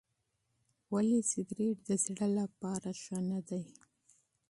ولې 0.93 1.19
سګریټ 1.31 1.77
د 1.87 1.89
زړه 2.05 2.27
لپاره 2.39 2.89
بد 3.29 3.45
دی؟ 3.49 3.61